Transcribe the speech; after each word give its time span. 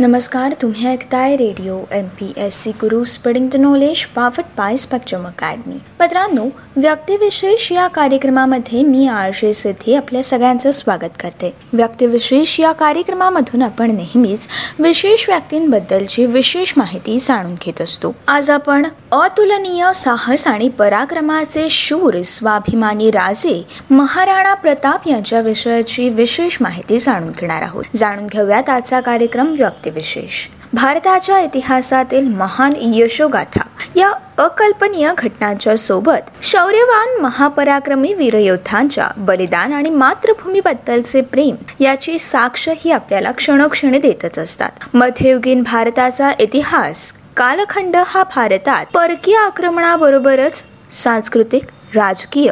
नमस्कार 0.00 0.52
तुम्ही 0.62 0.86
ऐकताय 0.86 1.36
radio 1.36 1.78
M 1.92 2.06
P 2.06 2.32
S 2.36 2.54
C 2.54 2.70
Guru 2.70 3.04
spreading 3.04 3.48
the 3.48 3.56
knowledge 3.56 4.04
powered 4.04 4.40
by 4.40 4.76
spectrum 4.76 5.26
academy. 5.26 5.74
मित्रांनो 5.74 6.44
व्यक्तिविशेष 6.76 7.72
या 7.72 7.86
कार्यक्रमामध्ये 7.86 8.82
मी 8.82 9.08
आळशे 9.08 9.52
सिद्धी 9.52 9.94
आपल्या 9.94 10.22
सगळ्यांचं 10.22 10.70
स्वागत 10.70 11.20
करते. 11.20 11.54
व्यक्तिविशेष 11.72 12.60
या 12.60 12.72
कार्यक्रमामधून 12.72 13.62
आपण 13.62 13.90
नेहमीच 13.90 14.48
विशेष 14.78 15.28
व्यक्तींबद्दलची 15.28 16.26
विशेष 16.26 16.72
माहिती 16.76 17.18
जाणून 17.18 17.54
घेत 17.54 17.80
असतो. 17.80 18.14
आज 18.28 18.50
आपण 18.50 18.86
अतुलनीय 19.12 19.92
साहस 19.94 20.46
आणि 20.46 20.68
पराक्रमाचे 20.68 21.66
शूर 21.70 22.22
स्वाभिमानी 22.22 23.10
राजे 23.10 23.66
महाराणा 23.90 24.54
प्रताप 24.54 25.08
यांच्या 25.08 25.40
विषयाची 25.40 26.08
विशेष 26.08 26.56
माहिती 26.60 26.98
जाणून 26.98 27.30
घेणार 27.30 27.62
आहोत. 27.62 27.84
जाणून 27.96 28.26
घेऊयात 28.26 28.68
आजचा 28.68 29.00
कार्यक्रम 29.00 29.52
व्यक्ती 29.52 29.89
व्यक्तिविशेष 29.90 30.46
भारताच्या 30.72 31.38
इतिहासातील 31.40 32.28
महान 32.28 32.72
यशोगाथा 32.76 33.62
या 33.96 34.10
अकल्पनीय 34.38 35.12
घटनांच्या 35.18 35.76
सोबत 35.76 36.30
शौर्यवान 36.42 37.20
महापराक्रमी 37.20 38.14
वीरयोद्धांच्या 38.14 39.08
बलिदान 39.16 39.72
आणि 39.72 39.90
मातृभूमीबद्दलचे 39.90 41.20
प्रेम 41.20 41.56
याची 41.80 42.18
साक्ष 42.18 42.68
ही 42.76 42.90
आपल्याला 42.90 43.32
क्षणोक्षणी 43.32 43.98
देतच 43.98 44.38
असतात. 44.38 44.70
मध्ययुगीन 44.94 45.62
भारताचा 45.62 46.30
इतिहास 46.40 47.12
कालखंड 47.36 47.96
हा 47.96 48.22
भारतात 48.22 48.86
परकीय 48.86 49.36
आक्रमणाबरोबरच 49.36 50.64
सांस्कृतिक 50.90 51.62
राजकीय 51.94 52.50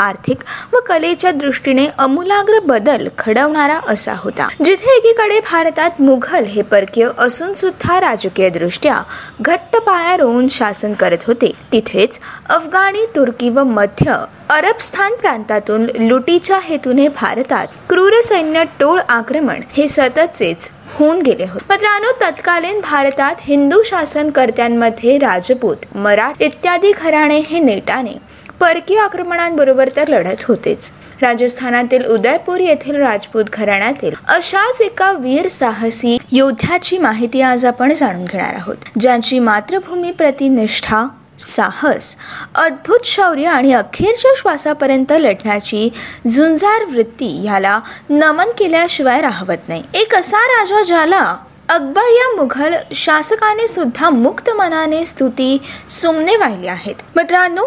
आर्थिक 0.00 0.44
व 0.72 0.76
कलेच्या 0.86 1.30
दृष्टीने 1.30 1.86
अमूलाग्र 1.98 2.58
बदल 2.66 3.08
घडवणारा 3.18 3.78
असा 3.88 4.14
होता. 4.18 4.48
जिथे 4.64 4.96
एकीकडे 4.96 5.40
भारतात 5.40 6.00
मुघल 6.00 6.44
हे 6.44 6.62
परकीय 6.62 7.08
असून 7.18 7.52
सुद्धा 7.52 8.00
राजकीय 8.00 8.48
दृष्ट्या 8.48 9.02
घट्ट 9.40 9.76
पाया 9.76 10.16
रोवून 10.16 10.48
शासन 10.48 10.92
करत 10.92 11.24
होते. 11.26 11.52
तिथेच 11.72 12.18
अफगाणी 12.48 13.04
तुर्की 13.16 13.50
व 13.50 13.62
मध्य 13.64 14.14
अरबस्थान 14.50 15.14
प्रांतातून 15.14 15.86
लुटीच्या 15.98 16.58
हेतूने 16.62 17.08
भारतात 17.08 17.66
क्रूर 17.88 18.20
सैन्य 18.22 18.64
टोळ 18.80 19.00
आक्रमण 19.08 19.60
हे 19.76 19.88
सततचेच 19.88 20.68
होऊन 20.94 21.20
गेले 21.22 21.44
होते. 21.44 21.64
मित्रांनो 21.70 22.10
तत्कालीन 22.20 22.80
भारतात 22.80 23.34
हिंदू 23.40 23.82
शासनकर्त्यांमध्ये 23.82 25.16
राजपूत 25.18 25.96
मराठ 25.96 26.42
इत्यादी 26.42 26.92
घराणे 26.92 27.38
हे 27.38 27.58
नेटाने 27.58 28.14
परकीय 28.60 28.98
आक्रमणांबरोबर 28.98 29.88
तर 29.96 30.08
लढत 30.08 30.44
होतेच. 30.48 30.90
राजस्थानातील 31.22 32.04
उदयपूर 32.04 32.60
येथील 32.60 32.96
राजपूत 32.96 33.44
घराण्यातील 33.52 34.14
अशाच 34.28 34.80
एका 34.80 35.12
वीर 35.12 35.48
साहसी 35.48 36.18
योद्ध्याची 36.32 36.98
माहिती 36.98 37.40
आज 37.40 37.66
आपण 37.66 37.92
जाणून 37.92 38.24
घेणार 38.24 38.54
आहोत. 38.54 38.76
ज्यांची 39.00 39.38
मातृभूमी 39.38 40.10
प्रतिनिष्ठा 40.10 41.04
साहस 41.38 42.16
अद्भुत 42.54 42.98
शौर्य 43.04 43.46
आणि 43.46 43.72
अखेरच्या 43.72 44.30
श्वासापर्यंत 44.36 45.12
लढण्याची 45.12 45.88
झुंजार 46.28 46.84
वृत्ती 46.84 47.46
ह्याला 47.46 47.80
नमन 48.10 48.48
केल्याशिवाय 48.58 49.20
राहवत 49.20 49.68
नाही. 49.68 49.82
एक 49.94 50.14
असा 50.14 50.38
राजा 50.38 50.82
ज्याला 50.82 51.36
अकबर 51.68 52.08
या 52.10 52.36
मुघल 52.36 52.74
शासकाने 52.94 53.66
सुद्धा 53.68 54.10
मुक्त 54.10 54.50
मनाने 54.50 55.04
स्तुती 55.04 55.58
सुमने 55.88 56.36
वाहिली 56.36 56.66
आहेत. 56.66 56.94
मित्रांनो 57.16 57.62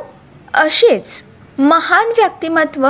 असेच 0.54 1.24
महान 1.58 2.08
व्यक्तिमत्व 2.08 2.90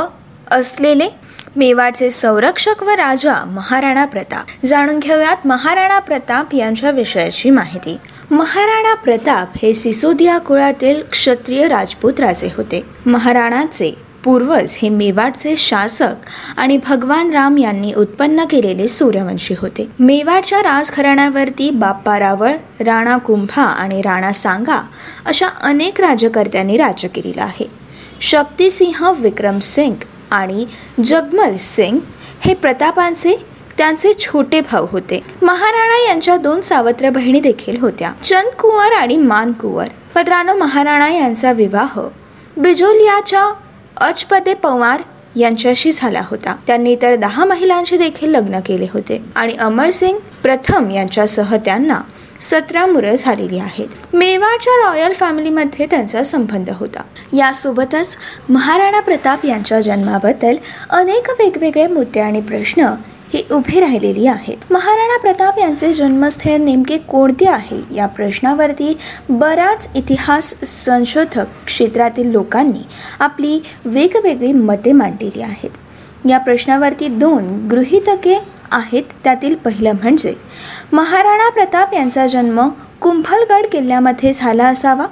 असलेले 0.52 1.10
मेवाडचे 1.56 2.12
संरक्षक 2.12 2.84
व 2.84 2.90
राजा 2.90 3.46
महाराणा 3.46 4.06
प्रताप. 4.06 4.66
जाणून 4.66 5.00
घेऊयात 5.00 5.48
महाराणा 5.48 6.00
प्रताप 6.00 6.54
यांच्या 6.54 6.92
विषयाची 6.92 7.50
माहिती. 7.50 7.98
महाराणा 8.32 8.94
प्रताप 8.94 9.50
हे 9.62 9.74
सिसोदिया 9.74 10.38
कुळातील 10.38 11.04
क्षत्रिय 11.12 11.68
राजपूत 11.68 12.20
राजे 12.20 12.50
होते. 12.58 12.86
महाराणाचे 13.06 14.03
पूर्वज 14.24 14.78
हे 14.82 14.90
मेवाडचे 14.90 15.56
शासक 15.56 16.30
आणि 16.58 16.78
भगवान 16.86 17.32
राम 17.32 17.58
यांनी 17.58 17.94
उत्पन्न 17.94 18.44
केलेले 18.44 18.88
सूर्यवंशी 18.88 19.54
होते. 19.60 19.88
मेवाडच्या 20.00 20.60
राजघराण्यावरती 20.60 21.70
बाप्पा 21.70 22.20
रावळ 22.20 22.54
राणा 22.80 23.18
कुंभा 23.18 23.64
आणि 23.64 24.02
राणा 24.02 24.32
सांगा 24.32 24.82
अशा 25.26 25.48
अनेक 25.62 26.02
राजकर्त्यांनी 26.02 26.78
राज्य 26.78 27.08
केलेलं 27.08 27.42
आहे. 27.42 27.66
शक्तिसिंह 28.22 29.12
विक्रम 29.20 29.60
सिंग 29.60 29.96
आणि 30.32 30.66
जगमल 31.06 31.56
सिंग 31.58 32.00
हे 32.42 32.54
प्रतापांचे 32.54 33.36
त्यांचे 33.78 34.14
छोटे 34.20 34.62
भाऊ 34.62 34.86
होते. 34.92 35.20
महाराणा 35.42 36.08
यांच्या 36.08 36.38
दोन 36.38 36.62
सावत्र 36.62 37.10
बहिणी 37.10 37.40
देखील 37.40 37.80
होत्या. 37.82 38.12
चंद 38.24 38.62
कुंवर 38.62 38.92
आणि 38.94 39.18
मान 39.18 39.52
कुंवर 39.52 39.88
पत्रानो 40.16 40.56
महाराणा 40.56 41.10
यांचा 41.10 41.52
विवाह 41.52 42.00
बिजोलियाच्या 42.58 43.52
अजपदे 43.98 44.54
पवार 44.54 45.02
यांच्याशी 45.36 45.92
झाला 45.92 46.22
होता. 46.26 46.56
त्यांनी 46.68 46.92
इतर 46.92 47.16
दहा 47.16 47.46
महिलांशी 47.46 47.98
देखील 47.98 48.30
लग्न 48.30 48.60
केले 48.60 48.88
होते. 48.94 49.24
आणि 49.36 49.54
अमरसिंग 49.54 50.18
प्रथम 50.44 50.92
यांच्यासह 50.92 51.56
त्यांना 51.56 52.02
सतरा 52.42 52.86
मुलं 52.86 53.16
झालेली 53.16 53.60
आहेत. 53.60 54.16
मेवाडच्या 54.16 54.90
रॉयल 54.90 55.14
फॅमिलीमध्ये 55.14 55.86
त्यांचा 55.86 56.24
संबंध 56.24 56.70
होता. 56.70 57.02
यासोबतच 57.34 58.18
महाराणा 58.50 59.00
प्रताप 59.00 59.46
यांच्या 59.46 59.82
जन्माबद्दल 59.82 60.56
अनेक 60.90 61.30
वेगवेगळे 61.40 61.88
मुद्दे 61.88 62.20
आणि 62.20 62.42
प्रश्न 62.42 62.88
ही 63.34 63.42
उभी 63.52 63.80
राहिलेली 63.80 64.26
आहेत. 64.28 64.58
महाराणा 64.72 65.18
प्रताप 65.18 65.60
यांचे 65.60 65.94
जन्मस्थळ 65.94 66.58
नेमके 66.58 66.98
कोणते 66.98 67.48
आहे? 67.48 67.96
या 67.96 68.06
प्रश्नावरती 68.08 68.98
बराच 69.30 69.90
इतिहास 69.96 70.54
संशोधक 70.64 71.46
क्षेत्रातील 71.66 72.32
लोकांनी 72.32 72.82
आपली 73.20 73.60
वेगवेगळी 73.86 74.52
मते 74.54 74.92
मांडलेली 74.92 75.42
आहेत. 75.42 75.70
या 76.30 76.38
प्रश्नावरती 76.38 77.08
दोन 77.08 77.68
गृहितके 77.68 78.38
आहेत. 78.72 79.04
त्यातील 79.24 79.56
पहिलं 79.56 79.92
म्हणजे 79.92 80.34
महाराणा 80.92 81.50
प्रताप 81.50 81.94
यांचा 81.94 82.28
जन्म 82.28 82.70
कुंभलगड 83.02 83.66
किल्ल्यामध्ये 83.66 84.34
झाला 84.34 84.68
असावा. 84.68 85.06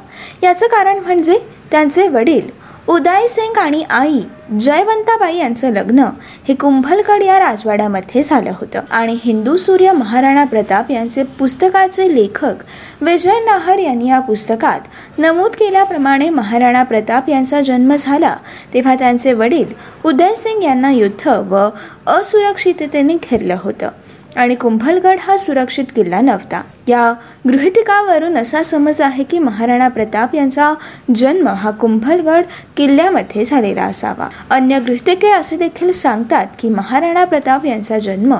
याचं 0.43 0.65
कारण 0.65 0.99
म्हणजे 0.99 1.39
त्यांचे 1.71 2.07
वडील 2.07 2.60
उदय 2.87 3.27
सिंग 3.27 3.57
आणि 3.57 3.83
आई 3.89 4.19
जयवंताबाई 4.59 5.37
यांचं 5.37 5.69
लग्न 5.69 5.99
हे 6.47 6.53
कुंभलगड 6.53 7.21
या 7.23 7.39
राजवाड्यामध्ये 7.39 8.21
झालं 8.21 8.51
होतं. 8.59 8.81
आणि 8.91 9.17
हिंदू 9.23 9.55
सूर्य 9.55 9.91
महाराणा 9.91 10.43
प्रताप 10.43 10.91
यांचे 10.91 11.23
पुस्तकाचे 11.23 12.15
लेखक 12.15 12.53
विजय 13.01 13.39
नाहर 13.45 13.79
यांनी 13.79 14.09
या 14.09 14.19
पुस्तकात 14.19 14.79
नमूद 15.17 15.51
केल्याप्रमाणे 15.51 16.29
महाराणा 16.29 16.83
प्रताप 16.83 17.29
यांचा 17.29 17.61
जन्म 17.61 17.95
झाला. 17.99 18.37
तेव्हा 18.73 18.95
त्यांचे 18.95 19.33
वडील 19.33 19.73
उदय 20.05 20.33
सिंग 20.33 20.63
यांना 20.63 20.91
युद्ध 20.91 21.27
व 21.27 21.69
असुरक्षिततेने 22.07 23.13
घेरलं 23.13 23.55
होतं. 23.59 23.89
आणि 24.35 24.55
कुंभलगड 24.55 25.17
हा 25.19 25.37
सुरक्षित 25.37 25.85
किल्ला 25.95 26.21
नव्हता. 26.21 26.61
या 26.87 27.13
गृहितिकावरून 27.47 28.37
असा 28.37 28.61
समज 28.61 29.01
आहे 29.01 29.23
की 29.23 29.39
महाराणा 29.39 29.87
प्रताप 29.87 30.35
यांचा 30.35 30.73
जन्म 31.15 31.47
हा 31.47 31.71
कुंभलगड 31.71 32.43
किल्ल्यामध्ये 32.77 33.43
झालेला 33.43 33.83
असावा. 33.83 34.27
अन्य 34.49 34.79
गृहितिके 34.79 35.31
असे 35.31 35.57
देखील 35.57 35.91
सांगतात 35.91 36.45
की 36.59 36.69
महाराणा 36.69 37.25
प्रताप 37.25 37.65
यांचा 37.65 37.99
जन्म 37.99 38.35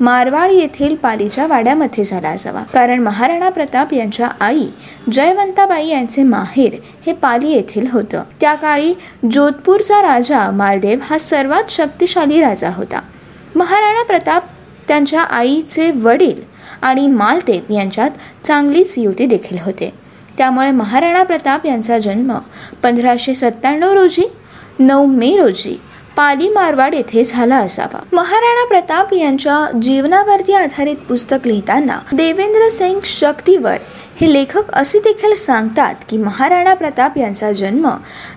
मारवाड 0.00 0.50
येथील 0.50 0.94
पालीच्या 0.94 1.46
वाड्यामध्ये 1.46 2.04
झाला 2.04 2.28
असावा. 2.28 2.62
कारण 2.62 2.98
महाराणा 2.98 3.48
प्रताप 3.48 3.92
यांच्या 3.94 4.28
आई 4.40 4.66
जयवंताबाई 5.12 5.88
यांचे 5.88 6.22
माहेर 6.22 6.76
हे 7.06 7.12
पाली 7.12 7.50
येथील 7.50 7.86
होतं. 7.92 8.22
त्या 8.40 8.54
काळी 8.54 8.94
जोधपूरचा 9.32 10.02
राजा 10.02 10.50
मालदेव 10.50 10.98
हा 11.02 11.18
सर्वात 11.18 11.70
शक्तिशाली 11.70 12.40
राजा 12.40 12.70
होता. 12.70 13.00
महाराणा 13.56 14.02
प्रताप 14.02 14.44
त्यांच्या 14.88 15.20
आईचे 15.20 15.90
वडील 15.90 16.40
आणि 16.82 17.06
मालदेव 17.06 17.72
यांच्यात 17.72 18.10
चांगलीच 18.44 18.94
युती 18.98 19.26
देखील 19.26 19.58
होते. 19.64 19.92
त्यामुळे 20.38 20.70
महाराणा 20.70 21.22
प्रताप 21.22 21.66
यांचा 21.66 21.98
जन्म 21.98 22.32
पंधराशे 22.82 23.34
सत्त्याण्णव 23.34 23.92
रोजी 23.92 24.24
नऊ 24.78 25.06
मे 25.06 25.36
रोजी 25.36 25.80
पाली 26.16 26.48
मारवाड 26.48 26.94
येथे 26.94 27.24
झाला 27.24 27.56
असावा. 27.56 28.00
महाराणा 28.12 28.66
प्रताप 28.66 29.12
यांच्या 29.12 29.78
जीवनावरती 29.78 30.52
आधारित 30.52 30.96
पुस्तक 31.08 31.46
लिहिताना 31.46 31.98
देवेंद्र 32.12 32.68
सिंग 32.68 33.00
शक्तीवर 33.04 33.76
हे 34.20 34.32
लेखक 34.32 34.70
असे 34.72 34.98
देखील 34.98 35.34
सांगतात 35.34 35.94
की 36.08 36.16
महाराणा 36.16 36.74
प्रताप 36.74 37.18
यांचा 37.18 37.52
जन्म 37.52 37.88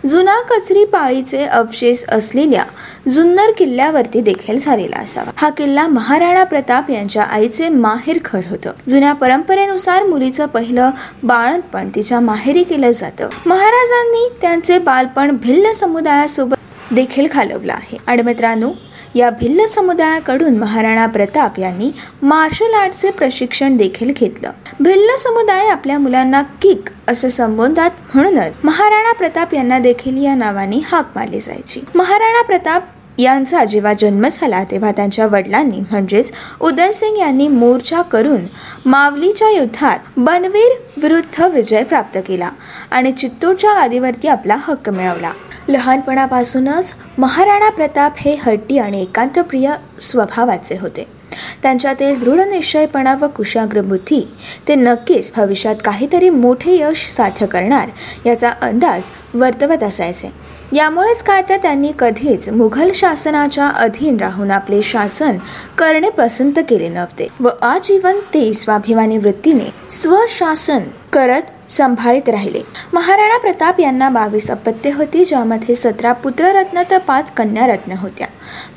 जुना 0.06 0.40
कचरी 0.42 0.86
पाळीचे 0.86 1.46
अवशेष 1.46 2.04
असलेल्या 2.10 2.64
जुन्नर 3.10 3.52
किल्ल्यावरती 3.58 4.22
देखील 4.22 4.58
झालेला 4.58 4.98
असावा. 4.98 5.32
हा 5.36 5.50
किल्ला 5.50 5.88
महाराणा 5.88 6.44
प्रताप 6.44 6.90
यांच्या 6.90 7.24
आईचे 7.24 7.70
माहेर 7.70 8.20
घर 8.26 8.42
होतं. 8.50 8.72
जुन्या 8.88 9.14
परंपरेनुसार 9.14 10.04
मुलीचं 10.04 10.46
पहिलं 10.46 10.92
बाळणपण 11.24 11.90
तिच्या 11.96 12.20
माहेरी 12.20 12.64
केलं 12.64 12.92
जातं. 12.92 13.30
महाराजांनी 13.46 14.30
त्यांचे 14.42 14.78
बालपण 14.80 15.38
भिल्ल 15.38 15.72
समुदायासोबत 15.72 16.55
देखील 16.92 17.28
खालवला 17.32 17.74
आहे. 17.74 17.98
आणि 18.08 18.22
मित्रांनो 18.22 18.72
या 19.16 19.30
भिल्ल 19.30 19.66
समुदायाकडून 19.66 20.58
महाराणा 20.58 21.06
प्रताप 21.06 21.60
यांनी 21.60 21.92
मार्शल 22.22 22.74
आर्टचे 22.74 23.12
प्रशिक्षण 23.12 23.78
देखील 23.78 24.12
घेतलं. 24.16 24.52
भिल्ल 24.80 25.16
समुदाय 25.18 25.68
आपल्या 25.68 26.00
मुलांना 26.00 26.42
किक 26.42 26.90
असं 27.08 27.28
संबोधतात 27.28 27.92
म्हणूनच 28.14 28.54
महाराणा 28.64 29.12
प्रताप 29.12 29.54
यांना 29.54 29.80
देखील 29.80 30.24
या 30.24 30.36
नावाने 30.36 30.80
हाक 30.86 31.12
मारली 31.16 31.40
जायची. 31.40 31.82
महाराणा 31.96 32.42
प्रताप 32.42 32.84
यांचा 33.18 33.64
जेव्हा 33.66 33.94
जन्म 33.94 34.28
झाला 34.32 34.64
तेव्हा 34.64 34.92
त्यांच्या 34.92 35.28
वडिलांनी 35.28 35.80
म्हणजेच 35.80 36.32
उदयसिंग 36.60 37.18
यांनी 37.18 37.48
मोर्चा 37.48 38.02
करून 38.02 38.46
मावलीच्या 38.86 39.50
युद्धात 39.50 40.00
बनवीर 40.18 40.74
विरुद्ध 40.98 41.44
विजय 41.44 41.84
प्राप्त 41.84 42.18
केला 42.28 42.50
आणि 42.92 43.12
चित्तूरच्या 43.12 43.74
गादीवरती 43.74 44.28
आपला 44.28 44.58
हक्क 44.60 44.90
मिळवला. 44.90 45.32
लहानपणापासूनच 45.70 46.94
महाराणा 47.18 47.70
प्रताप 47.70 48.14
हे 48.18 48.36
हट्टी 48.36 48.78
आणि 48.78 49.02
एकांतप्रिय 49.02 49.72
स्वभावाचे 50.00 50.78
होते. 50.78 51.15
त्यांच्यातील 51.64 52.20
दृढ 52.20 52.40
निश्चयपणा 52.40 53.16
व 53.22 53.28
कुशाग्र 53.28 53.82
बुद्धी 53.82 54.22
ते 54.68 54.76
नक्कीच 54.76 55.32
भविष्यात 55.36 55.76
काहीतरी 55.86 56.30
मोठे 56.30 56.78
यश 56.80 57.10
साध्य 57.12 57.46
करणार 57.46 57.90
याचा 58.26 58.50
अंदाज 58.62 59.10
वर्तवत 59.34 59.84
असायचे. 59.84 60.32
यामुळेच 60.74 61.22
काय 61.24 61.42
तर 61.50 61.58
त्यांनी 61.58 61.92
कधीच 62.00 62.50
मुघल 62.50 62.90
शासनाच्या 62.94 63.68
अधीन 63.68 64.18
राहून 64.18 64.52
आपले 64.52 64.82
शासन 64.84 65.38
करणे 65.78 66.10
पसंत 66.10 66.60
केले 66.70 66.88
नव्हते 66.90 67.28
व 67.40 67.50
आजीवन 67.62 68.20
ते 68.34 68.52
स्वाभिमानी 68.54 69.18
वृत्तीने 69.18 69.70
स्वशासन 69.92 70.84
करत 71.14 71.72
सांभाळीत 71.72 72.30
राहिले. 72.30 72.62
महाराणा 72.94 73.38
प्रताप 73.38 73.80
यांना 73.80 74.10
बावीस 74.10 74.50
अपत्ये 74.52 74.92
होती 74.92 75.24
ज्यामध्ये 75.26 75.76
सतरा 75.76 76.12
पुत्ररत्न 76.14 76.82
तर 76.92 76.98
पाच 76.98 77.32
कन्यारत्न 77.32 77.92
होत्या. 77.92 78.28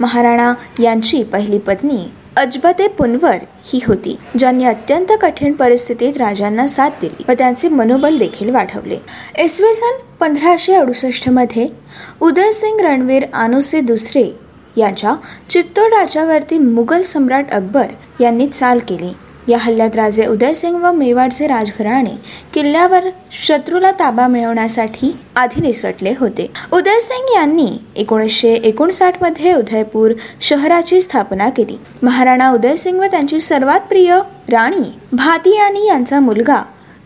महाराणा 0.00 0.52
यांची 0.82 1.22
पहिली 1.22 1.58
पत्नी 1.58 1.98
अजबते 2.38 2.86
पुनवर 2.88 3.36
ही 3.66 3.78
होती 3.86 4.16
ज्यांनी 4.38 4.64
अत्यंत 4.64 5.12
कठीण 5.20 5.52
परिस्थितीत 5.52 6.16
राजांना 6.18 6.66
साथ 6.66 7.00
दिली 7.00 7.24
व 7.28 7.32
त्यांचे 7.38 7.68
मनोबल 7.68 8.18
देखील 8.18 8.50
वाढवले. 8.50 8.98
इसवी 9.42 9.72
सन 9.74 9.98
पंधराशे 10.20 10.74
अडुसष्टमध्ये 10.74 11.66
उदयसिंग 12.20 12.80
रणवीर 12.80 13.24
आनुसे 13.34 13.80
दुसरे 13.80 14.24
यांच्या 14.76 15.14
चित्तोड 15.50 15.92
राज्यावरती 15.92 16.58
मुघल 16.58 17.02
सम्राट 17.02 17.50
अकबर 17.52 17.86
यांनी 18.20 18.46
चाल 18.48 18.78
केली. 18.78 19.12
या 19.48 19.58
हल्ल्यात 19.58 19.96
राजे 19.96 20.26
उदयसिंग 20.26 20.74
व 20.74 20.92
मेवाडचे 20.92 21.46
राजघराणे 21.46 22.16
किल्ल्यावर 22.54 23.04
शत्रूला 23.46 23.90
ताबा 23.90 24.26
मिळवण्यासाठी 24.26 25.16
आधी 25.36 25.60
निसटले 25.60 26.14
होते. 26.18 26.50
उदयसिंग 26.72 27.34
यांनी 27.34 27.68
एकोणीसशे 27.96 28.52
एकोणसाठमध्ये 28.54 29.54
उदयपूर 29.54 30.12
शहराची 30.40 31.00
स्थापना 31.00 31.48
केली. 31.48 31.78
महाराणा 32.02 32.50
उदयसिंग 32.50 33.00
व 33.00 33.04
त्यांची 33.04 33.40
सर्वात 33.40 33.80
प्रिय 33.80 34.18
राणी 34.48 34.98
भातियानी 35.12 35.86
यांचा 35.86 36.20
मुलगा 36.20 36.62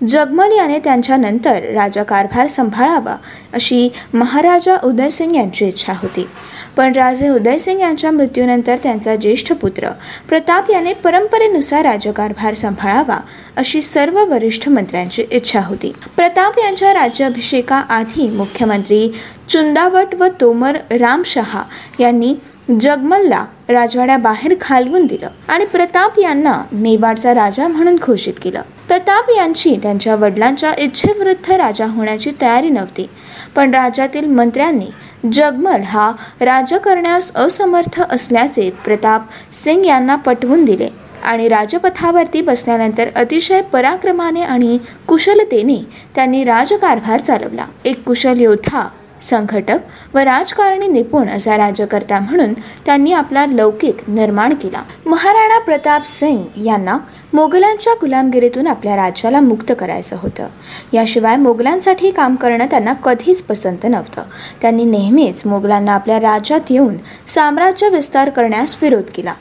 जगमल 0.08 0.52
याने 0.52 0.78
त्यांच्यानंतर 0.78 1.62
राजा 1.72 2.02
कारभार 2.02 2.46
सांभाळावा 2.46 3.16
अशी 3.52 3.88
महाराजा 4.14 4.76
उदयसिंग 4.84 5.36
यांची 5.36 5.66
इच्छा 5.66 5.92
होती. 5.92 6.28
पण 6.76 6.92
राजे 6.92 7.28
उदयसिंग 7.28 7.80
यांच्या 7.80 8.10
मृत्यूनंतर 8.10 8.76
त्यांचा 8.82 9.16
ज्येष्ठ 9.16 9.52
पुत्र 9.52 9.88
प्रताप 10.28 10.70
याने 10.70 10.92
परंपरेनुसार 10.92 11.82
राज्यकारभार 11.82 12.54
सांभाळावा 12.54 13.20
अशी 13.56 13.82
सर्व 13.82 14.24
वरिष्ठ 14.24 14.68
मंत्र्यांची 14.68 15.24
इच्छा 15.30 15.60
होती. 15.60 15.92
प्रताप 16.16 16.58
यांच्या 16.58 16.94
राज्याभिषेकाआधी 16.94 18.28
मुख्यमंत्री 18.28 19.08
चुंदावट 19.52 20.14
व 20.14 20.26
तोमर 20.40 20.76
रामशहा 20.90 21.62
यांनी 22.00 22.34
जगमलला 22.80 23.44
राजवाड्याबाहेर 23.68 24.54
घालवून 24.60 25.06
दिलं 25.06 25.28
आणि 25.48 25.64
प्रताप 25.64 26.18
यांना 26.18 26.52
मेवाडचा 26.72 27.34
राजा 27.34 27.66
म्हणून 27.68 27.96
घोषित 28.02 28.34
केलं. 28.42 28.62
प्रताप 28.88 29.30
यांची 29.36 29.74
त्यांच्या 29.82 30.14
वडिलांच्या 30.14 30.72
इच्छेविरुद्ध 30.78 31.52
राजा 31.52 31.86
होण्याची 31.86 32.30
तयारी 32.40 32.68
नव्हती 32.68 33.08
पण 33.56 33.74
राज्यातील 33.74 34.26
मंत्र्यांनी 34.26 34.86
जगमल 35.32 35.82
हा 35.82 36.10
राज्य 36.40 36.78
करण्यास 36.78 37.30
असमर्थ 37.36 38.00
असल्याचे 38.10 38.68
प्रताप 38.84 39.26
सिंग 39.52 39.84
यांना 39.84 40.16
पटवून 40.16 40.64
दिले 40.64 40.88
आणि 41.24 41.48
राजपथावरती 41.48 42.40
बसल्यानंतर 42.40 43.08
अतिशय 43.16 43.60
पराक्रमाने 43.62 44.42
आणि 44.42 44.78
कुशलतेने 45.06 45.80
त्यांनी 46.14 46.44
राजकारभार 46.44 47.20
चालवला. 47.20 47.66
एक 47.84 48.02
कुशल 48.04 48.40
योद्धा 48.40 48.88
संघटक 49.22 49.78
व 50.14 50.18
राजकारणी 50.18 50.86
निपुण 50.86 51.28
असा 51.28 51.56
राज्यकर्ता 51.56 52.18
म्हणून 52.20 52.52
त्यांनी 52.86 53.12
आपला 53.12 53.46
लौकिक 53.46 53.96
निर्माण 54.08 54.54
केला. 54.54 54.82
महाराणा 55.06 55.58
प्रताप 55.58 56.04
सिंग 56.04 56.66
यांना 56.66 56.98
मोगलांच्या 57.32 57.92
गुलामगिरीतून 57.92 58.66
आपल्या 58.66 58.96
राज्याला 58.96 59.40
मुक्त 59.40 59.72
करायचं 59.78 60.16
होतं. 60.18 60.46
याशिवाय 60.92 61.36
मोगलांसाठी 61.36 62.10
काम 62.10 62.34
करणं 62.34 62.66
त्यांना 62.66 62.92
कधीच 62.92 63.42
पसंत 63.42 63.78
नव्हतं. 63.84 64.22
त्यांनी 64.60 64.84
नेहमीच 64.84 65.42
मोगलांना 65.46 65.92
आपल्या 65.92 66.20
राज्यात 66.20 66.70
येऊन 66.70 66.94
साम्राज्य 67.26 67.88
विस्तार 67.88 68.30
करण्यास 68.30 68.76
विरोध 68.82 69.10
केला. 69.14 69.34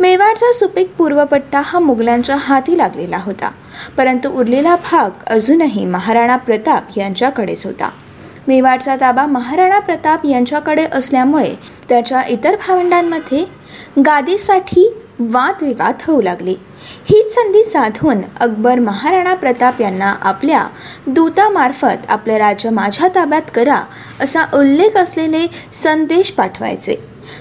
मेवाडचा 0.00 0.52
सुपीक 0.52 0.90
पूर्वपट्टा 0.98 1.60
हा 1.64 1.78
मुघलांच्या 1.78 2.36
हाती 2.36 2.78
लागलेला 2.78 3.18
होता. 3.18 3.50
परंतु 3.96 4.30
उरलेला 4.30 4.76
भाग 4.76 5.10
अजूनही 5.26 5.84
महाराणा 5.84 6.36
प्रताप 6.36 6.98
यांच्याकडेच 6.98 7.66
होता. 7.66 7.88
मेवाडचा 8.48 8.96
ताबा 8.96 9.26
महाराणा 9.26 9.78
प्रताप 9.78 10.24
यांच्याकडे 10.26 10.84
असल्यामुळे 10.92 11.54
त्याच्या 11.88 12.22
इतर 12.28 12.56
भावंडांमध्ये 12.56 13.44
गादीसाठी 13.98 14.88
वादविवाद 15.18 16.02
होऊ 16.06 16.22
लागले. 16.22 16.54
हीच 17.04 17.34
संधी 17.34 17.62
साधून 17.64 18.20
अकबर 18.40 18.78
महाराणा 18.78 19.34
प्रताप 19.34 19.80
यांना 19.80 20.14
आपल्या 20.22 20.66
दूतामार्फत 21.06 22.06
आपलं 22.08 22.36
राज्य 22.36 22.70
माझ्या 22.70 23.08
ताब्यात 23.14 23.50
करा 23.54 23.82
असा 24.20 24.44
उल्लेख 24.54 24.96
असलेले 24.96 25.46
संदेश 25.72 26.30
पाठवायचे. 26.30 26.94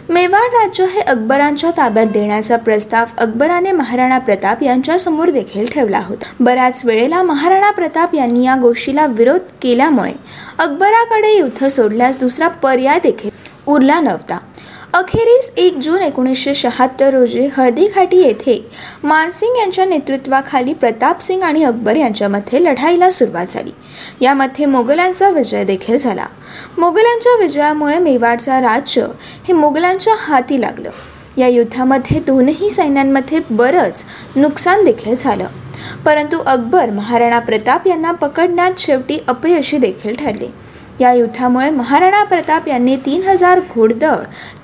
मेवाड 0.09 0.53
राज्य 0.53 0.85
हे 0.85 1.01
अकबरांच्या 1.01 1.71
ताब्यात 1.77 2.05
देण्याचा 2.05 2.57
प्रस्ताव 2.57 3.05
अकबराने 3.17 3.71
महाराणा 3.71 4.17
प्रताप 4.17 4.63
यांच्या 4.63 4.99
समोर 4.99 5.29
देखील 5.29 5.69
ठेवला 5.71 5.99
होता. 5.99 6.25
बऱ्याच 6.39 6.85
वेळेला 6.85 7.21
महाराणा 7.23 7.71
प्रताप 7.71 8.15
यांनी 8.15 8.45
या 8.45 8.55
गोष्टीला 8.55 9.05
विरोध 9.05 9.41
केल्यामुळे 9.61 10.13
अकबराकडे 10.59 11.37
युद्ध 11.37 11.67
सोडल्यास 11.67 12.19
दुसरा 12.19 12.47
पर्याय 12.47 12.99
देखील 13.03 13.29
उरला 13.67 13.99
नव्हता. 13.99 14.37
अखेरीस 14.95 15.51
एक 15.57 15.77
जून 15.77 16.01
एकोणीसशे 16.01 16.53
शहात्तर 16.55 17.09
रोजी 17.09 17.47
हळदीघाटी 17.57 18.17
येथे 18.17 18.67
मानसिंग 19.03 19.57
यांच्या 19.57 19.85
नेतृत्वाखाली 19.85 20.73
प्रतापसिंग 20.73 21.43
आणि 21.43 21.63
अकबर 21.63 21.95
यांच्यामध्ये 21.95 22.63
लढाईला 22.63 23.09
सुरुवात 23.09 23.45
झाली. 23.49 23.71
यामध्ये 24.21 24.65
मोगलांचा 24.65 25.29
विजय 25.29 25.63
देखील 25.63 25.97
झाला. 25.97 26.25
मोगलांच्या 26.77 27.35
विजयामुळे 27.41 27.99
मेवाडचा 27.99 28.61
राज्य 28.61 29.01
हे 29.47 29.53
मोगलांच्या 29.53 30.13
हाती 30.17 30.61
लागलं. 30.61 30.89
या 31.37 31.47
युद्धामध्ये 31.47 32.19
दोनही 32.19 32.69
सैन्यांमध्ये 32.69 33.39
बरंच 33.49 34.03
नुकसान 34.35 34.83
देखील 34.83 35.15
झालं. 35.15 35.47
परंतु 36.05 36.39
अकबर 36.39 36.89
महाराणा 36.89 37.39
प्रताप 37.39 37.87
यांना 37.87 38.11
पकडण्यात 38.11 38.71
शेवटी 38.77 39.17
अपयशी 39.27 39.77
देखील 39.77 40.15
ठरले. 40.15 40.74
या 41.01 41.11
युद्धामुळे 41.13 41.69
महाराणा 41.69 42.23
प्रताप 42.23 42.67
यांनी 42.67 42.95
तीन 42.95 43.23
हजार 43.23 43.59
घोडदळ 43.75 44.15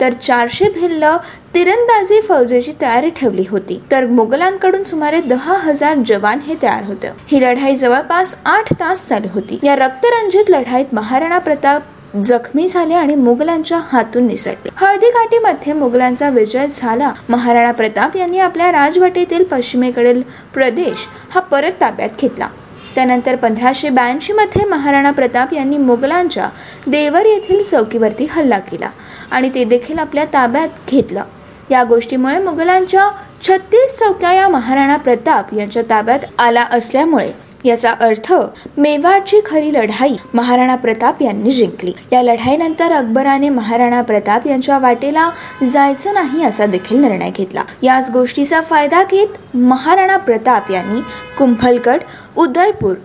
तर 0.02 0.14
चारशे 0.14 0.66
भिल्ल 0.70 1.06
तिरंदाजी 1.54 2.22
फौजेची 2.22 2.72
तयारी 2.82 3.10
ठेवली 3.10 3.46
होती. 3.50 3.82
तर 3.92 4.06
मुघलांकडून 4.06 4.84
सुमारे 4.84 5.22
दहा 5.22 5.58
हजार 5.58 5.98
जवान 6.08 6.40
हे 6.40 6.56
तयार 6.62 6.84
होते. 6.84 7.08
ही 7.28 7.42
लढाई 7.42 7.76
जवळपास 7.76 8.36
आठ 8.46 8.74
तास 8.74 9.08
चालू 9.08 9.28
होती. 9.34 9.60
या 9.64 9.76
रक्तरंजित 9.76 10.50
लढाईत 10.50 10.94
महाराणा 10.94 11.38
प्रताप 11.38 11.82
जखमी 12.24 12.68
झाले 12.68 12.94
आणि 12.94 13.16
मुघलांच्या 13.16 13.80
हातून 13.92 14.28
निसटले. 14.28 14.70
हळदीघाटीमध्ये 14.76 15.74
मुघलांचा 15.74 16.30
विजय 16.30 16.68
झाला. 16.72 17.12
महाराणा 17.30 17.72
प्रताप 17.72 18.18
यांनी 18.18 18.40
आपल्या 18.40 18.72
राजवटीतील 18.72 19.44
पश्चिमेकडील 19.44 20.22
प्रदेश 20.54 21.08
हा 21.34 21.42
परत 21.42 21.72
ताब्यात 21.82 22.10
घेतला. 22.22 22.48
त्यानंतर 22.96 23.36
पंधराशे 23.36 23.90
ब्याऐंशीमध्ये 23.90 24.66
महाराणा 24.66 25.12
प्रताप 25.12 25.54
यांनी 25.54 25.78
मोगलांच्या 25.78 26.50
देवर 26.88 27.26
येथील 27.26 27.64
चौकीवरती 27.64 28.28
हल्ला 28.32 28.60
केला 28.60 28.90
आणि 29.32 29.50
ते 29.56 29.64
देखील 29.64 30.00
आपल्या 30.00 30.26
ताब्यात 30.26 30.90
घेतलं. 30.90 31.24
या 31.70 31.84
गोष्टीमुळे 31.84 32.40
मुघलांच्या 32.40 33.08
छत्तीस 33.42 33.98
चौक्या 34.00 34.34
या 34.34 34.48
महाराणा 34.48 34.98
प्रताप 34.98 35.54
यांच्या 35.54 35.84
ताब्यात 35.90 36.26
आला 36.40 36.66
असल्यामुळे 36.72 37.32
याचा 37.66 37.92
अर्थ 38.00 38.34
मेवाडची 38.78 39.40
खरी 39.46 39.74
लढाई 39.74 40.16
महाराणा 40.34 40.76
प्रताप 40.76 41.22
यांनी 41.22 41.52
जिंकली. 41.52 41.92
या 42.12 42.22
लढाईनंतर 42.24 42.92
अकबराने 42.92 43.50
महाराणा 43.50 44.02
प्रताप 44.02 44.48
यांच्या 44.48 44.78
वाटेला 44.80 45.30
जायचं 45.64 46.14
नाही 46.14 46.44
असा 46.46 46.66
देखील 46.66 47.00
निर्णय 47.02 47.30
घेतला. 47.30 47.64
याच 47.84 48.10
गोष्टीचा 48.12 48.62
फायदा 48.62 49.04
घेत 49.04 49.56
महाराणा 49.56 50.18
प्रताप 50.18 50.72
यांनी 50.72 51.02
कुंभलगड 51.38 52.04
उदयपूर 52.38 52.96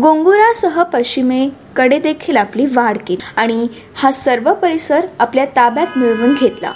गोंगुरासह 0.00 0.82
पश्चिमेकडे 0.82 1.98
देखील 1.98 2.36
आपली 2.36 2.66
वाढ 2.66 2.96
केली 3.06 3.24
आणि 3.36 3.66
हा 3.96 4.10
सर्व 4.12 4.52
परिसर 4.54 5.06
आपल्या 5.18 5.44
ताब्यात 5.56 5.96
मिळवून 5.98 6.34
घेतला. 6.34 6.72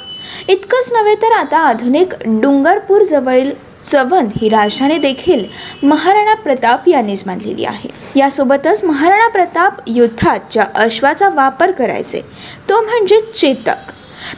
इतकंच 0.48 0.90
नव्हे 0.92 1.14
तर 1.14 1.32
आता 1.32 1.58
आधुनिक 1.58 2.14
डुंगरपूर 2.26 3.02
जवळील 3.02 3.52
चवंद 3.84 4.30
ही 4.42 4.48
राजधानी 4.48 4.98
देखील 4.98 5.44
महाराणा 5.82 6.34
प्रताप 6.34 6.88
यांनीच 6.88 7.22
मानलेली 7.26 7.64
आहे. 7.64 7.88
यासोबतच 8.16 8.84
महाराणा 8.84 9.28
प्रताप 9.28 9.72
युद्धात 9.86 10.38
ज्या 10.50 10.66
अश्वाचा 10.74 11.28
वापर 11.28 11.70
करायचे. 11.70 12.20
तो 12.68 12.80
म्हणजे 12.80 13.20
चेतक. 13.20 13.92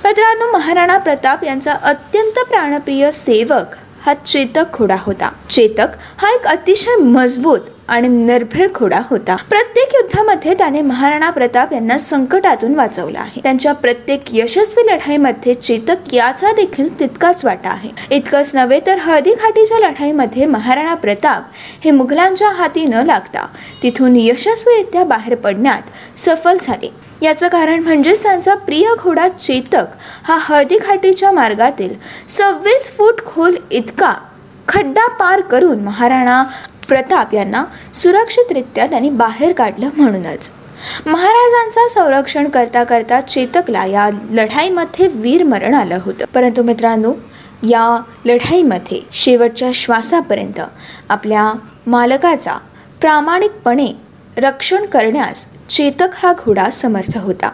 मित्रांनो 0.04 0.52
महाराणा 0.52 0.99
प्रताप 0.99 1.44
यांचा 1.44 1.72
अत्यंत 1.72 2.44
प्राणप्रिय 2.49 3.11
सेवक 3.11 3.76
हा 4.06 4.14
चेतक 4.14 4.64
घोडा 4.75 4.96
होता. 4.99 5.32
चेतक 5.50 5.87
हा 6.18 6.30
एक 6.30 6.46
अतिशय 6.46 6.96
मजबूत 6.96 7.61
आणि 7.92 8.08
निर्भीड 8.08 8.70
घोडा 8.75 9.00
होता. 9.11 9.34
प्रत्येक 9.49 9.94
युद्धामध्ये 9.94 10.54
त्याने 10.58 10.80
महाराणा 10.82 11.28
प्रताप 11.30 11.72
यांना 11.72 11.96
संकटातून 11.99 12.75
वाचवलं 12.75 13.18
आहे. 13.18 13.40
त्यांच्या 13.42 13.72
प्रत्येक 13.72 14.34
यशस्वी 14.34 14.87
लढाईमध्ये 14.87 15.54
चेतक 15.54 16.14
याचा 16.14 16.52
देखील 16.52 16.88
तितकाच 17.00 17.44
वाटा 17.44 17.70
आहे. 17.70 17.90
इतकंच 18.11 18.54
नव्हे 18.54 18.80
तर 18.87 18.99
हळदी 18.99 19.34
घाटीच्या 19.34 19.78
लढाईमध्ये 19.78 20.46
महाराणा 20.46 20.94
प्रताप 20.94 21.50
हे 21.84 21.90
मुघलांच्या 21.90 22.50
हाती 22.50 22.84
न 22.84 23.04
लागता. 23.06 23.46
तिथून 23.82 24.16
यशस्वीरित्या 24.16 25.04
बाहेर 25.04 25.34
पडण्यात 25.34 26.18
सफल 26.18 26.56
झाले. 26.61 26.92
याचं 27.22 27.49
कारण 27.49 27.82
म्हणजेच 27.82 28.22
त्यांचा 28.22 28.54
प्रिय 28.54 28.94
घोडा 28.99 29.28
चेतक 29.28 29.96
हा 30.25 30.38
हळदी 30.40 30.78
घाटीच्या 30.78 31.32
मार्गातील 31.32 31.94
सव्वीस 32.28 32.90
फूट 32.96 33.25
खोल 33.26 33.56
इतका 33.70 34.12
खड्डा 34.68 35.06
पार 35.08 35.40
करून 35.40 35.80
महाराणा 35.80 36.42
प्रताप 36.88 37.34
यांना 37.34 37.64
सुरक्षितरित्या 37.94 38.86
त्यांनी 38.86 39.10
बाहेर 39.10 39.52
काढलं 39.52 39.88
म्हणूनच. 39.96 40.50
महाराजांचा 41.06 41.88
संरक्षण 41.88 42.48
करता 42.48 42.84
करता 42.84 43.20
चेतकला 43.20 43.86
या 43.86 44.10
लढाईमध्ये 44.30 45.06
वीरमरण 45.06 45.74
आलं 45.74 45.98
होतं. 46.02 46.24
परंतु 46.34 46.62
मित्रांनो 46.62 47.12
या 47.62 48.02
लढाईमध्ये 48.24 49.00
शेवटच्या 49.12 49.70
श्वासापर्यंत 49.74 50.60
आपल्या 51.08 51.52
मालकाचा 51.86 52.54
प्रामाणिकपणे 53.00 53.92
रक्षण 54.36 54.86
करण्यास 54.86 55.46
चेतक 55.68 56.08
हा 56.14 56.32
घोडा 56.32 56.70
समर्थ 56.70 57.18
होता. 57.18 57.50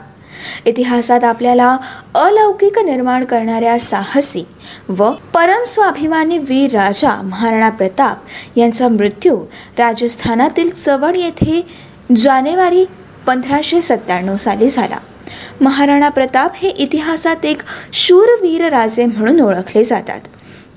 इतिहासात 0.65 1.25
आपल्याला 1.25 1.77
अलौकिक 2.15 2.79
निर्माण 2.79 3.25
करणाऱ्या 3.25 3.79
साहसी 3.79 4.45
व 4.89 5.11
परम 5.11 5.65
स्वाभिमानी 5.65 6.39
वीर 6.39 6.71
राजा 6.71 7.23
महाराणा 7.23 7.69
प्रताप 7.71 8.19
यांचा 8.57 8.89
मृत्यू 8.89 9.37
राजस्थानातील 9.79 10.71
चवड 10.71 11.17
येथे 11.17 11.67
जानेवारी 12.17 12.85
पंधराशे 13.27 13.81
सत्त्याण्णव 13.81 14.37
साली 14.37 14.69
झाला. 14.69 14.97
महाराणा 15.61 16.09
प्रताप 16.09 16.53
हे 16.55 16.69
इतिहासात 16.69 17.45
एक 17.45 17.63
शूरवीर 17.93 18.69
राजे 18.69 19.07
म्हणून 19.07 19.41
ओळखले 19.41 19.85
जातात. 19.85 20.21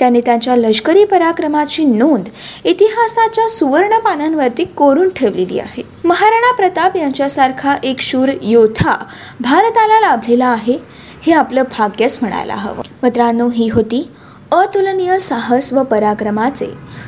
त्याने 0.02 0.22
त्यांच्या 0.22 0.56
लष्करी 0.56 1.04
पराक्रमाची 1.06 1.84
नोंद 1.86 2.30
इतिहासाच्या 2.64 3.48
सुवर्ण 3.48 4.00
पानांवरती 4.00 4.64
कोरून 4.64 5.10
ठेवलेली 5.10 5.60
आहे. 5.60 5.84
महाराणा 6.06 6.54
प्रताप 6.56 6.98
यांच्यासारखा 6.98 7.76
एक 7.84 8.00
शूर 8.00 8.30
योद्धा 8.42 8.96
भारताला 9.40 10.00
लाभलेला 10.00 10.48
आहे 10.48 10.78
हे 11.26 11.34
आपलं 11.34 11.64
भाग्यच 11.78 12.18
म्हणायला 12.22 12.56
हवं. 12.56 12.82
मित्रांनो 13.04 13.50
ही 13.50 13.70
होती 13.70 14.10
अतुलनीय 14.52 15.18
साहस 15.20 15.72
व 15.74 15.84
पराक्रमाचे 15.84 16.66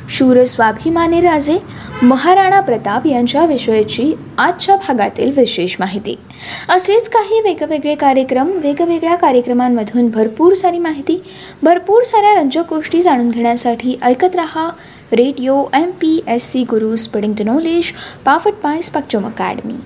शूर 0.08 0.42
स्वाभिमानी 0.44 1.20
राजे 1.20 1.58
महाराणा 2.02 2.60
प्रताप 2.60 3.06
यांच्याविषयीची 3.06 4.12
आजच्या 4.38 4.76
भागातील 4.76 5.32
विशेष 5.36 5.74
माहिती. 5.80 6.14
असेच 6.68 7.08
काही 7.08 7.40
वेगवेगळे 7.40 7.94
कार्यक्रम 7.94 8.50
वेगवेगळ्या 8.62 9.14
कार्यक्रमांमधून 9.14 10.08
भरपूर 10.10 10.54
सारी 10.54 10.78
माहिती 10.78 11.20
भरपूर 11.62 12.02
साऱ्या 12.02 12.34
रंजक 12.34 12.72
गोष्टी 12.72 13.00
जाणून 13.00 13.28
घेण्यासाठी 13.28 13.98
ऐकत 14.02 14.36
रहा 14.36 14.68
radio 15.12 15.62
M 15.74 15.90
P 16.00 16.18
S 16.28 16.50
C 16.52 16.62
Guru 16.62 16.94
spreading 16.96 17.34
the 17.38 17.42
knowledge 17.42 17.92
पाफट 18.24 18.54
पाय 18.62 18.80
स्पक्चम 18.80 19.26
अकॅडमी. 19.26 19.76